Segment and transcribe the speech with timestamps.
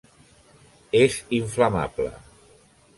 [1.01, 2.11] És inflamable.